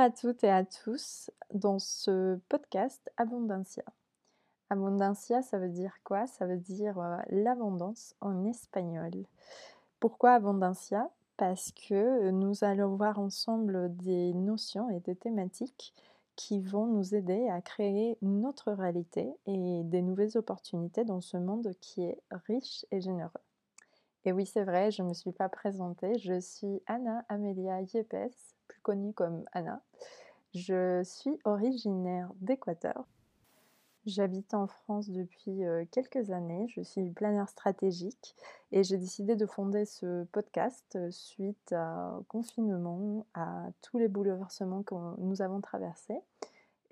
[0.00, 3.84] À toutes et à tous dans ce podcast Abundancia.
[4.70, 6.26] Abundancia, ça veut dire quoi?
[6.26, 9.10] Ça veut dire euh, l'abondance en espagnol.
[9.98, 15.92] Pourquoi Abundancia Parce que nous allons voir ensemble des notions et des thématiques
[16.34, 21.74] qui vont nous aider à créer notre réalité et des nouvelles opportunités dans ce monde
[21.82, 23.44] qui est riche et généreux.
[24.24, 26.18] Et oui, c'est vrai, je ne me suis pas présentée.
[26.18, 29.82] Je suis Anna Amelia Yepes, plus connue comme Anna.
[30.54, 33.04] Je suis originaire d'Équateur.
[34.06, 36.66] J'habite en France depuis euh, quelques années.
[36.68, 38.34] Je suis planeur stratégique
[38.72, 44.82] et j'ai décidé de fonder ce podcast euh, suite au confinement, à tous les bouleversements
[44.82, 46.18] que nous avons traversés.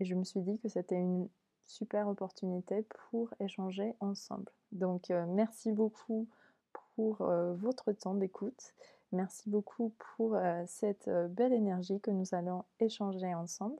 [0.00, 1.28] Et je me suis dit que c'était une
[1.66, 4.50] super opportunité pour échanger ensemble.
[4.72, 6.26] Donc, euh, merci beaucoup
[6.94, 8.74] pour votre temps d'écoute.
[9.12, 13.78] Merci beaucoup pour cette belle énergie que nous allons échanger ensemble.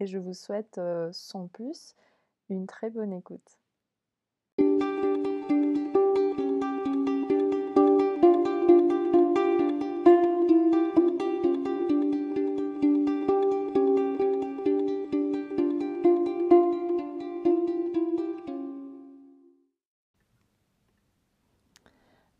[0.00, 0.80] Et je vous souhaite
[1.12, 1.94] sans plus
[2.50, 3.58] une très bonne écoute.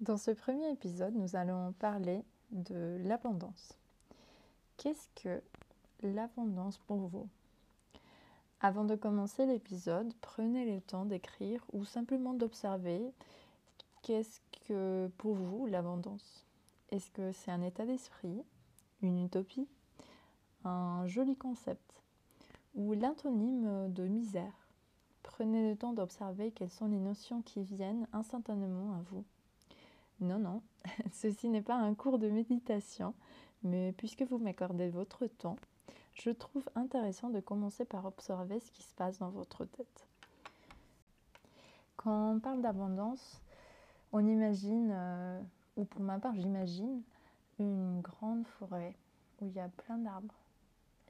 [0.07, 3.77] Dans ce premier épisode, nous allons parler de l'abondance.
[4.77, 5.43] Qu'est-ce que
[6.01, 7.29] l'abondance pour vous?
[8.61, 13.13] Avant de commencer l'épisode, prenez le temps d'écrire ou simplement d'observer
[14.03, 16.47] qu'est-ce que pour vous l'abondance?
[16.93, 18.45] Est-ce que c'est un état d'esprit,
[19.03, 19.67] une utopie,
[20.63, 22.01] un joli concept
[22.77, 24.69] ou l'antonyme de misère?
[25.25, 29.25] Prenez le temps d'observer quelles sont les notions qui viennent instantanément à vous.
[30.21, 30.63] Non, non,
[31.13, 33.15] ceci n'est pas un cours de méditation,
[33.63, 35.57] mais puisque vous m'accordez votre temps,
[36.15, 40.09] je trouve intéressant de commencer par observer ce qui se passe dans votre tête.
[41.97, 43.43] Quand on parle d'abondance,
[44.13, 45.41] on imagine, euh,
[45.77, 47.03] ou pour ma part j'imagine,
[47.59, 48.95] une grande forêt
[49.41, 50.35] où il y a plein d'arbres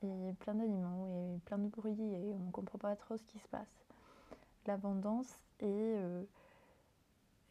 [0.03, 3.39] et plein d'animaux et plein de bruit et on ne comprend pas trop ce qui
[3.39, 3.85] se passe.
[4.67, 6.25] L'abondance est, euh,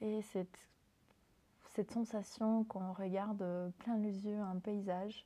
[0.02, 0.58] est cette
[1.76, 5.26] cette sensation quand on regarde euh, plein les yeux un paysage,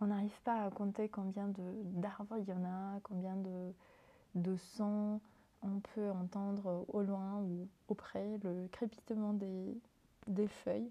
[0.00, 3.72] on n'arrive pas à compter combien d'arbres il y en a, combien de,
[4.34, 5.20] de sons
[5.62, 10.90] on peut entendre au loin ou auprès, le crépitement des, feuilles.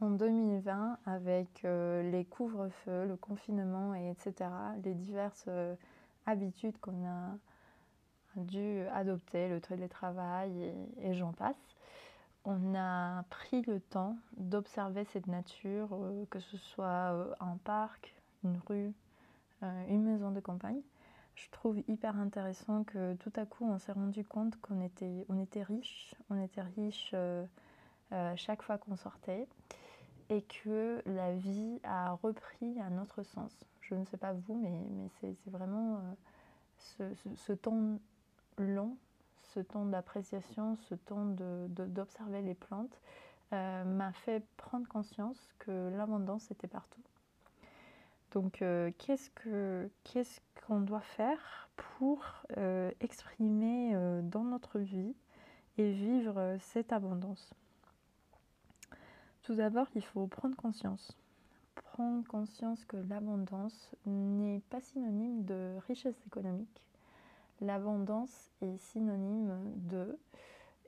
[0.00, 4.48] En 2020, avec euh, les couvre-feux, le confinement, et etc.,
[4.82, 5.74] les diverses euh,
[6.24, 7.36] habitudes qu'on a
[8.36, 11.76] dû adopter, le télétravail et j'en passe,
[12.44, 18.14] on a pris le temps d'observer cette nature, euh, que ce soit euh, un parc,
[18.44, 18.92] une rue,
[19.62, 20.80] euh, une maison de campagne.
[21.34, 25.40] Je trouve hyper intéressant que tout à coup on s'est rendu compte qu'on était, on
[25.40, 27.14] était riche, on était riche
[28.36, 29.48] chaque fois qu'on sortait
[30.28, 33.50] et que la vie a repris un autre sens.
[33.80, 36.02] Je ne sais pas vous, mais, c'est vraiment
[36.78, 37.98] ce temps
[38.58, 38.98] long
[39.54, 43.00] ce temps d'appréciation, ce temps d'observer de, les plantes,
[43.52, 47.02] euh, m'a fait prendre conscience que l'abondance était partout.
[48.32, 52.24] Donc, euh, qu'est-ce qu'on doit faire pour
[52.56, 55.14] euh, exprimer dans notre vie
[55.76, 57.52] et vivre cette abondance?
[59.42, 61.16] Tout d'abord, il faut prendre conscience.
[61.74, 66.82] Prendre conscience que l'abondance n'est pas synonyme de richesse économique
[67.62, 70.18] L'abondance est synonyme de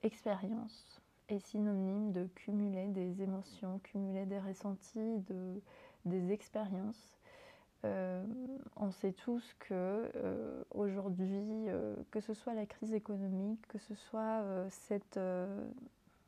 [0.03, 5.63] expérience, est synonyme de cumuler des émotions, cumuler des ressentis, de,
[6.05, 7.17] des expériences.
[7.85, 8.25] Euh,
[8.75, 13.95] on sait tous que euh, aujourd'hui, euh, que ce soit la crise économique, que ce
[13.95, 15.21] soit cette,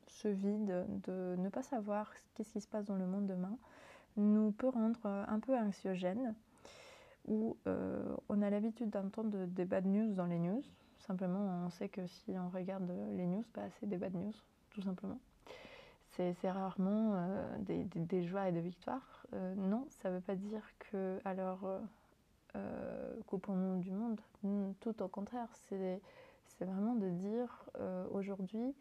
[0.07, 3.57] ce vide de ne pas savoir qu'est-ce qui se passe dans le monde demain,
[4.15, 6.33] nous peut rendre un peu anxiogène
[7.27, 10.63] où euh, on a l'habitude d'entendre des bad news dans les news.
[10.99, 14.33] Simplement, on sait que si on regarde les news, bah, c'est des bad news,
[14.71, 15.19] tout simplement.
[16.09, 19.27] C'est rarement euh, des, joies et des victoires.
[19.33, 21.59] Euh, non, ça ne veut pas dire que, alors,
[23.27, 24.19] coupons-nous du monde.
[24.79, 26.01] Tout au contraire, c'est
[26.59, 27.65] vraiment de dire
[28.11, 28.73] aujourd'hui,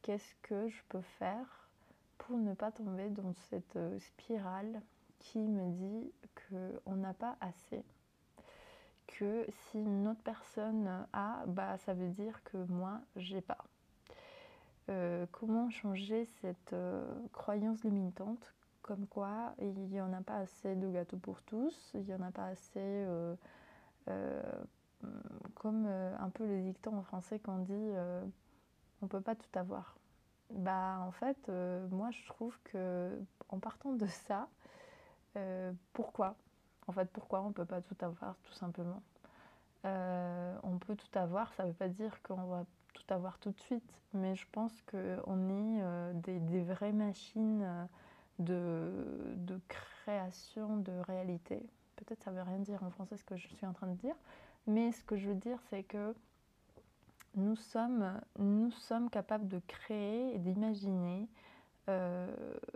[0.00, 1.68] qu'est-ce que je peux faire
[2.16, 4.80] pour ne pas tomber dans cette spirale
[5.18, 6.12] qui me dit
[6.48, 7.84] qu'on n'a pas assez.
[9.06, 13.64] Que si une autre personne a, bah, ça veut dire que moi, j'ai pas.
[14.90, 20.74] Euh, comment changer cette euh, croyance limitante comme quoi il n'y en a pas assez
[20.74, 23.06] de gâteaux pour tous, il n'y en a pas assez,
[25.54, 27.90] comme un peu le dicton en français qu'on dit
[29.02, 29.98] on ne peut pas tout avoir.
[30.48, 31.50] Bah en fait,
[31.90, 33.20] moi je trouve que
[33.50, 34.48] en partant de ça,
[35.92, 36.36] pourquoi?
[36.86, 39.02] En fait, pourquoi on ne peut pas tout avoir tout simplement?
[39.84, 42.64] On peut tout avoir, ça ne veut pas dire qu'on va
[42.98, 49.34] tout avoir tout de suite, mais je pense qu'on est euh, des, vraies machines euh,
[49.36, 51.62] de, création de réalité.
[51.96, 53.96] Peut-être ça ne veut rien dire en français ce que je suis en train de
[53.96, 54.14] dire,
[54.66, 56.14] mais ce que je veux dire c'est que
[57.34, 58.20] nous sommes,
[59.12, 61.28] capables de créer et d'imaginer
[61.88, 62.26] euh,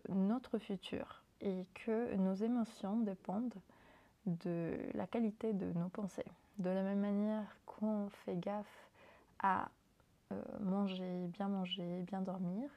[0.08, 3.54] notre futur et que nos émotions dépendent
[4.26, 6.24] de la qualité de nos pensées.
[6.58, 8.90] De la même manière qu'on fait gaffe
[9.40, 9.68] à
[10.32, 12.70] euh, manger, bien manger, bien dormir,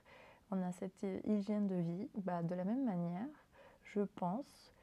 [0.52, 3.28] on a cette hygiène de vie, bah, de la même manière,
[3.84, 4.74] je pense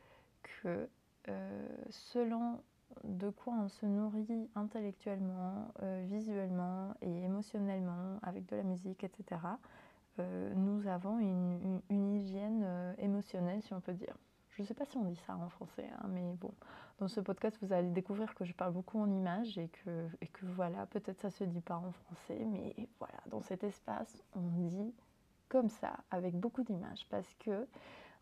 [0.43, 0.89] que
[1.29, 2.61] euh, selon
[3.05, 9.41] de quoi on se nourrit intellectuellement, euh, visuellement et émotionnellement, avec de la musique, etc.,
[10.19, 14.17] nous avons une, hygiène émotionnelle, si on peut dire.
[14.51, 16.53] Je ne sais pas si on dit ça en français, hein, mais bon,
[16.99, 20.09] dans ce podcast, vous allez découvrir que je parle beaucoup en images et que,
[20.43, 24.95] voilà, peut-être ça se dit pas en français, mais voilà, dans cet espace, on dit
[25.49, 27.67] comme ça, avec beaucoup d'images, parce que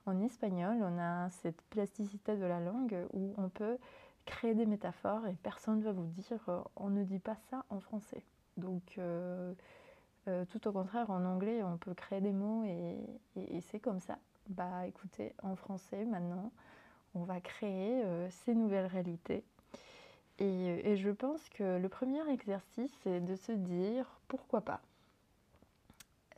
[0.07, 3.79] en espagnol, on a cette plasticité de la langue où on peut
[4.25, 7.65] créer des métaphores et personne ne va vous dire euh, on ne dit pas ça
[7.69, 8.25] en français.
[8.57, 9.53] Donc, euh,
[10.29, 14.19] euh, tout au contraire, en anglais, on peut créer des mots et, c'est comme ça.
[14.49, 16.51] Bah écoutez, en français maintenant,
[17.15, 19.45] on va créer euh, ces nouvelles réalités.
[20.39, 24.81] Et, et, je pense que le premier exercice, c'est de se dire pourquoi pas?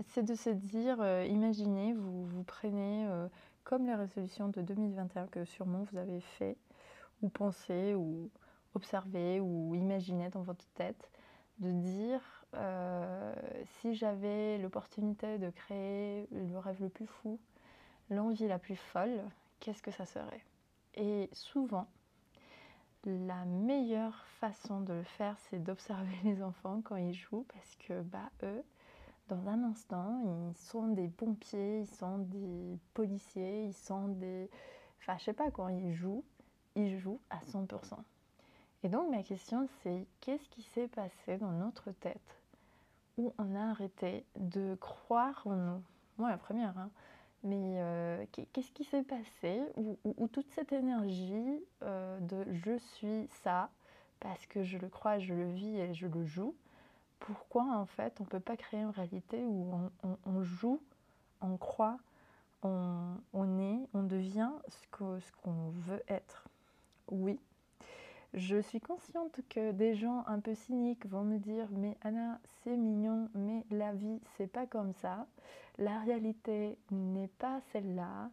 [0.08, 3.28] C'est de se dire, euh, imaginez, vous, vous prenez euh,
[3.64, 6.56] comme les résolutions de 2021 que sûrement vous avez fait,
[7.22, 8.30] ou pensé, ou
[8.74, 11.10] observé, ou imaginé dans votre tête,
[11.58, 12.41] de dire
[13.80, 17.38] si j'avais l'opportunité de créer le rêve le plus fou,
[18.10, 19.22] l'envie la plus folle,
[19.60, 20.44] qu'est-ce que ça serait?
[20.94, 21.86] Et souvent,
[23.04, 28.02] la meilleure façon de le faire, c'est d'observer les enfants quand ils jouent, parce que
[28.02, 28.62] bah, eux,
[29.28, 30.20] dans un instant,
[30.50, 34.50] ils sont des pompiers, ils sont des policiers, ils sont des...
[35.00, 36.24] Enfin, je sais pas, quand ils jouent,
[36.74, 37.96] ils jouent à 100%.
[38.84, 42.41] Et donc ma question, c'est qu'est-ce qui s'est passé dans notre tête
[43.18, 45.82] où on a arrêté de croire en nous.
[46.18, 46.90] Moi, la première, hein,
[47.44, 53.70] mais euh, qu'est-ce qui s'est passé où, toute cette énergie euh, de je suis ça
[54.20, 56.54] parce que je le crois, je le vis et je le joue,
[57.18, 59.72] pourquoi en fait on ne peut pas créer une réalité où
[60.26, 60.80] on, joue,
[61.40, 61.98] on croit,
[62.62, 63.18] on,
[63.58, 66.46] est, on devient ce qu'on ce qu'on veut être?
[67.10, 67.40] Oui,
[68.34, 72.76] je suis consciente que des gens un peu cyniques vont me dire mais Anna c'est
[72.76, 75.26] mignon mais la vie c'est pas comme ça
[75.78, 78.30] la réalité n'est pas celle-là,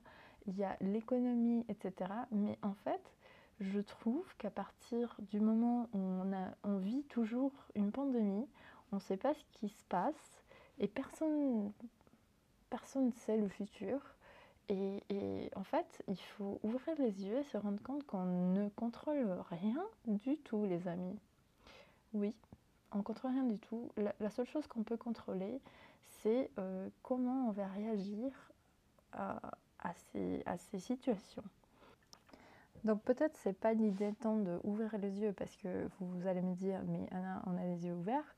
[0.47, 2.11] il y a l'économie, etc.
[2.31, 3.01] Mais en fait,
[3.59, 6.21] je trouve qu'à partir du moment où
[6.63, 8.47] on, vit toujours une pandémie,
[8.91, 10.43] on ne sait pas ce qui se passe
[10.79, 11.71] et personne
[12.69, 13.99] personne ne sait le futur.
[14.69, 19.27] Et, en fait, il faut ouvrir les yeux et se rendre compte qu'on ne contrôle
[19.49, 21.17] rien du tout, les amis.
[22.13, 22.35] Oui,
[22.91, 23.89] on ne contrôle rien du tout.
[23.97, 25.59] la seule chose qu'on peut contrôler,
[26.21, 28.31] c'est euh, comment on va réagir
[29.13, 29.39] à,
[30.11, 31.43] ces, situations.
[32.83, 36.81] Donc peut-être c'est pas l'idée tant d'ouvrir les yeux parce que vous, allez me dire
[36.87, 38.35] mais Anna on a les yeux ouverts,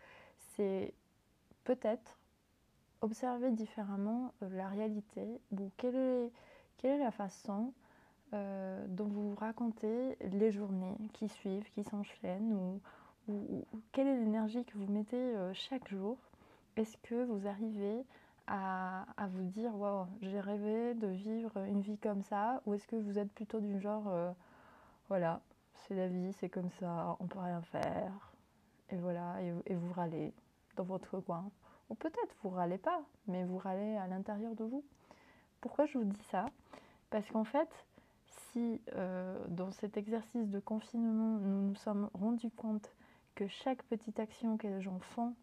[0.56, 0.94] c'est
[1.64, 2.18] peut-être
[3.02, 5.96] observer différemment euh, la réalité ou quelle
[6.84, 7.74] est, la façon
[8.34, 12.82] euh, dont vous racontez les journées qui suivent, qui s'enchaînent ou,
[13.92, 16.18] quelle est l'énergie que vous mettez chaque jour?
[16.76, 18.04] Est-ce que vous arrivez
[18.48, 22.62] à, vous dire Waouh, j'ai rêvé de vivre une vie comme ça?
[22.66, 24.32] Ou est-ce que vous êtes plutôt du genre euh,
[25.08, 25.42] Voilà,
[25.76, 28.34] c'est la vie, c'est comme ça, on peut rien faire.
[28.90, 30.34] Et voilà, et, vous râlez
[30.76, 31.50] dans votre coin?
[31.96, 34.84] Peut-être vous râlez pas, mais vous râlez à l'intérieur de vous.
[35.60, 36.46] Pourquoi je vous dis ça?
[37.10, 37.70] Parce qu'en fait,
[38.26, 42.90] si euh, dans cet exercice de confinement, nous nous sommes rendus compte
[43.36, 45.36] que chaque petite action que les gens font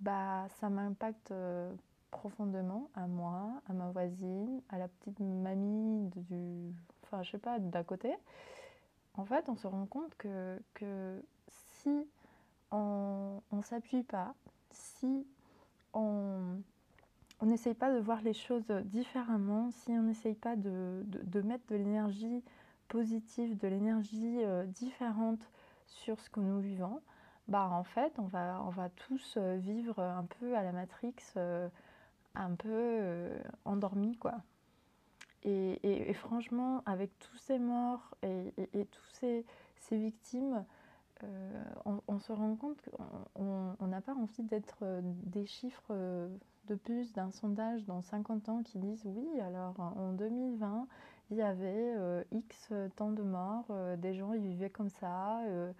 [0.00, 1.72] bah, ça m'impacte euh,
[2.10, 7.58] profondément à moi, à ma voisine, à la petite mamie du, enfin je sais pas,
[7.58, 8.14] d'à côté.
[9.16, 12.06] En fait, on se rend compte que, que si
[12.70, 14.34] on ne s'appuie pas,
[14.70, 15.26] si
[15.94, 21.04] on n'essaye pas de voir les choses différemment, si on n'essaye pas de,
[21.44, 22.42] mettre de l'énergie
[22.88, 25.40] positive, de l'énergie euh, différente
[25.86, 27.00] sur ce que nous vivons,
[27.48, 31.14] bah en fait on va, on va tous euh, vivre un peu à la Matrix,
[31.36, 31.68] euh,
[32.34, 33.30] un peu
[33.64, 34.34] endormi quoi.
[35.46, 39.44] Et, franchement, avec tous ces morts et, tous ces
[39.92, 40.64] victimes,
[41.84, 42.78] on, se rend compte
[43.34, 45.92] qu'on n'a pas envie d'être des chiffres
[46.66, 50.86] de plus d'un sondage dans 50 ans qui disent oui, alors en 2020,
[51.30, 55.40] il y avait euh, X temps de mort, euh, des gens ils vivaient comme ça,
[55.46, 55.72] euh,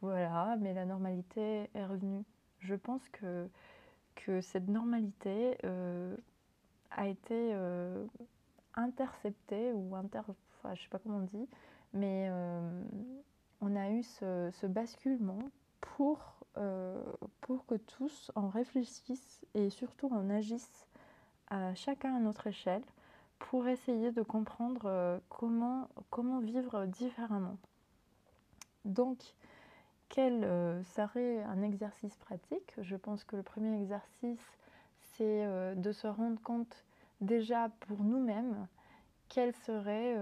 [0.00, 2.24] voilà, mais la normalité est revenue.
[2.60, 3.48] Je pense que,
[4.14, 5.58] que cette normalité
[6.90, 7.54] a été
[8.74, 10.20] interceptée ou inter...
[10.58, 11.48] Enfin, je sais pas comment on dit,
[11.92, 12.30] mais
[13.66, 15.40] on a eu ce, basculement
[15.80, 16.18] pour
[16.56, 17.02] euh,
[17.42, 20.86] pour que tous en réfléchissent et surtout en agissent
[21.48, 22.82] à chacun à notre échelle
[23.38, 27.58] pour essayer de comprendre euh, comment, comment vivre différemment.
[28.84, 29.18] Donc,
[30.08, 34.58] quel euh, serait un exercice pratique Je pense que le premier exercice,
[35.00, 35.46] c'est
[35.76, 36.84] de se rendre compte
[37.20, 38.66] déjà pour nous-mêmes
[39.28, 40.16] quelle serait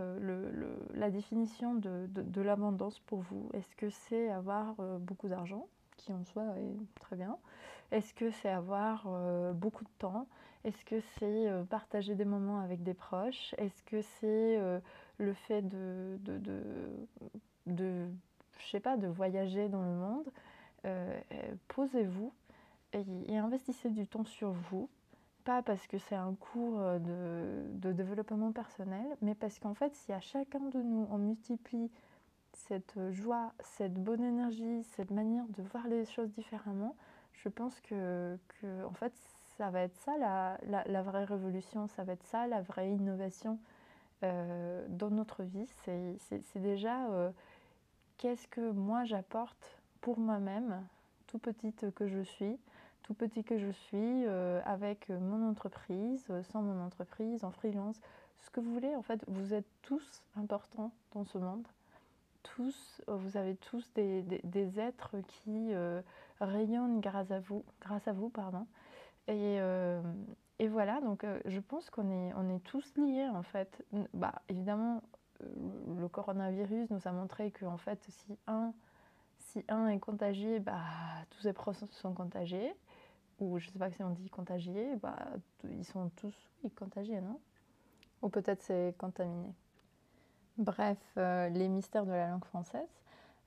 [0.94, 3.48] la définition de, l'abondance pour vous?
[3.52, 7.38] Est-ce que c'est avoir beaucoup d'argent qui en soi est très bien?
[7.90, 10.26] Est-ce que c'est avoir euh, beaucoup de temps?
[10.64, 13.54] Est-ce que c'est euh, partager des moments avec des proches?
[13.58, 14.80] Est-ce que c'est euh,
[15.18, 16.40] le fait de, de,
[17.66, 18.08] de,
[18.58, 20.28] je sais pas, de voyager dans le monde?
[21.68, 22.32] Posez-vous
[22.92, 24.90] et, investissez du temps sur vous.
[25.44, 30.12] Pas parce que c'est un cours de, de développement personnel, mais parce qu'en fait, si
[30.12, 31.90] à chacun de nous, on multiplie
[32.54, 36.96] cette joie, cette bonne énergie, cette manière de voir les choses différemment,
[37.32, 38.38] je pense que,
[38.84, 39.12] en fait,
[39.56, 43.58] ça va être ça la, vraie révolution, ça va être ça la vraie innovation
[44.22, 45.68] euh, dans notre vie.
[45.84, 47.30] C'est déjà euh,
[48.16, 50.82] qu'est-ce que moi j'apporte pour moi-même,
[51.26, 52.58] tout petite que je suis,
[53.04, 58.00] tout petit que je suis, euh, avec mon entreprise, sans mon entreprise, en freelance,
[58.40, 58.94] ce que vous voulez.
[58.96, 61.66] En fait, vous êtes tous importants dans ce monde
[62.44, 66.00] tous, euh, vous avez tous des, êtres qui euh,
[66.40, 68.66] rayonnent grâce à vous, grâce à vous pardon.
[69.26, 70.00] Et, euh,
[70.58, 73.84] et voilà, donc je pense qu'on est, on est tous liés en fait.
[74.12, 75.02] Bah, évidemment,
[75.40, 78.72] le coronavirus nous a montré que fait, si un,
[79.38, 80.82] si un est contagié, bah,
[81.30, 82.74] tous ses proches sont contagiés.
[83.40, 85.16] Ou je sais pas si on dit contagiés, bah,
[85.64, 86.34] ils sont tous
[86.76, 87.40] contagiés, non?
[88.22, 89.52] Ou peut-être c'est contaminé.
[90.56, 92.88] Bref, euh, les mystères de la langue française.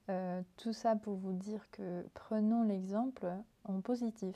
[0.09, 3.27] Euh, tout ça pour vous dire que prenons l'exemple
[3.65, 4.35] en positif.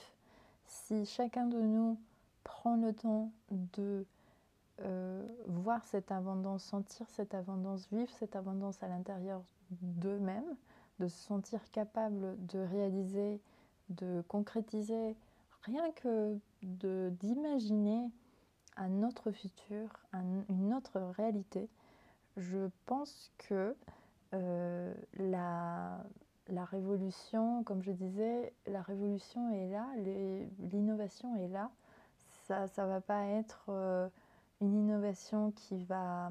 [0.66, 1.98] Si chacun de nous
[2.44, 4.06] prend le temps de
[4.82, 9.42] euh, voir cette abondance, sentir cette abondance, vivre cette abondance à l'intérieur
[9.82, 10.56] d'eux-mêmes,
[11.00, 13.40] de se sentir capable de réaliser,
[13.90, 15.16] de concrétiser,
[15.64, 18.10] rien que d'imaginer
[18.78, 21.70] un autre futur, une autre réalité,
[22.38, 23.76] je pense que
[24.34, 26.04] euh, la,
[26.66, 29.88] révolution, comme je disais, la révolution est là,
[30.60, 31.72] l'innovation est là.
[32.48, 34.10] Ça ne va pas être euh,
[34.60, 36.30] une innovation qui va,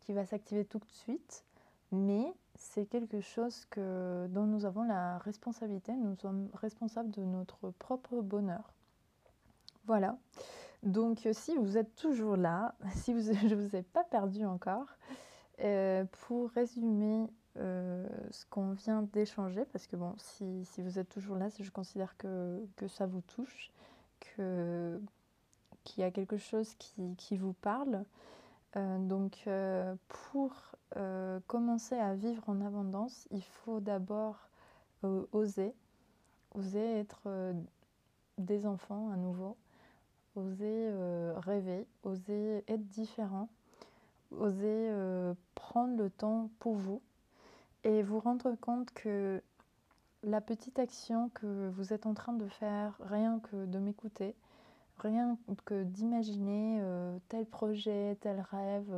[0.00, 1.44] qui va s'activer tout de suite,
[1.90, 5.92] mais c'est quelque chose que, dont nous avons la responsabilité.
[5.92, 8.72] Nous sommes responsables de notre propre bonheur.
[9.86, 10.16] Voilà.
[10.82, 14.86] Donc si vous êtes toujours là, si je ne vous ai pas perdu encore,
[15.60, 17.26] euh, pour résumer
[17.58, 22.16] euh, ce qu'on vient d'échanger, parce que bon, si, vous êtes toujours là, je considère
[22.16, 23.70] que, ça vous touche,
[24.20, 25.00] qu'il
[25.98, 28.04] y a quelque chose qui, vous parle.
[28.74, 29.48] Donc
[30.08, 30.52] pour
[31.46, 34.48] commencer à vivre en abondance, il faut d'abord
[35.32, 35.74] oser,
[36.54, 37.54] oser être
[38.38, 39.56] des enfants à nouveau
[40.36, 43.48] oser euh, rêver, oser être différent,
[44.30, 47.02] oser euh, prendre le temps pour vous
[47.84, 49.42] et vous rendre compte que
[50.22, 54.34] la petite action que vous êtes en train de faire, rien que de m'écouter,
[54.98, 58.92] rien que d'imaginer euh, tel projet, tel rêve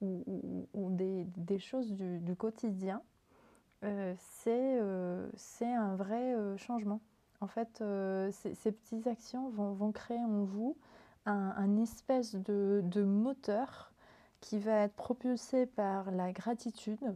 [0.00, 3.02] ou, des, choses du, quotidien,
[3.82, 7.00] c'est un vrai changement.
[7.40, 10.76] En fait, euh, ces, petites actions vont, créer en vous
[11.24, 13.92] un, espèce de, moteur
[14.40, 17.14] qui va être propulsé par la gratitude,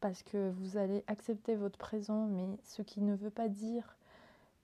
[0.00, 3.96] parce que vous allez accepter votre présent, mais ce qui ne veut pas dire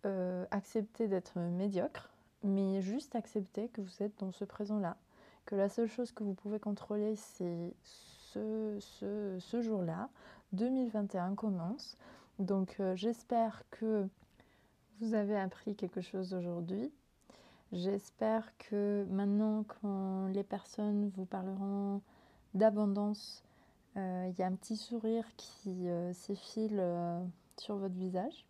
[0.05, 2.12] euh, accepter d'être médiocre.
[2.45, 4.97] Mais juste accepter que vous êtes dans ce présent-là,
[5.47, 10.09] que la seule chose que vous pouvez contrôler, c'est ce, ce, ce jour-là.
[10.53, 11.97] 2021 commence.
[12.39, 14.07] Donc euh, j'espère que
[15.01, 16.93] vous avez appris quelque chose aujourd'hui.
[17.73, 22.03] J'espère que maintenant, quand les personnes vous parleront
[22.55, 23.43] d'abondance,
[23.97, 26.83] euh, il y a un petit sourire qui euh, s'effile
[27.57, 28.45] sur votre visage.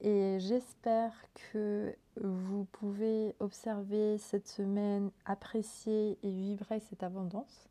[0.00, 7.68] Et j'espère que vous pouvez observer cette semaine, apprécier et vibrer cette abondance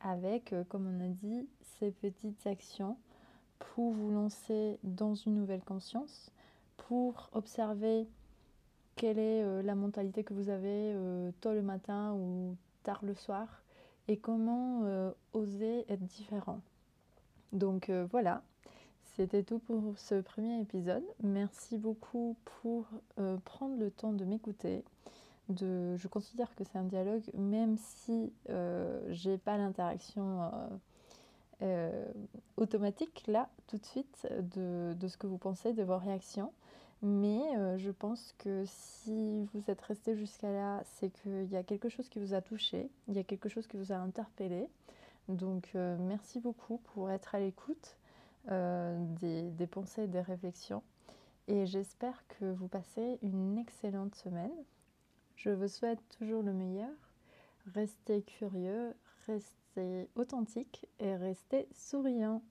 [0.00, 2.96] avec, comme on a dit, ces petites actions
[3.58, 6.30] pour vous lancer dans une nouvelle conscience,
[6.76, 8.06] pour observer
[8.96, 10.94] quelle est la mentalité que vous avez
[11.40, 13.62] tôt le matin ou tard le soir
[14.08, 16.60] et comment euh, oser être différent.
[17.52, 18.42] Donc euh, voilà,
[19.16, 21.04] c'était tout pour ce premier épisode.
[21.22, 22.86] Merci beaucoup pour
[23.18, 24.84] euh, prendre le temps de m'écouter.
[25.48, 28.32] Je considère que c'est un dialogue, même si
[29.10, 30.50] j'ai pas l'interaction
[32.56, 36.52] automatique là, tout de suite, de, de, ce que vous pensez, de vos réactions.
[37.02, 41.62] Mais euh, je pense que si vous êtes resté jusqu'à là, c'est qu'il y a
[41.62, 44.68] quelque chose qui vous a touché, il y a quelque chose qui vous a interpellé.
[45.28, 48.05] Donc euh, merci beaucoup pour être à l'écoute euh,
[48.48, 50.82] des, des, pensées des réflexions.
[51.48, 54.52] Et j'espère que vous passez une excellente semaine.
[55.36, 56.90] Je vous souhaite toujours le meilleur.
[57.74, 58.94] Restez curieux,
[59.26, 62.42] restez authentique et restez souriant.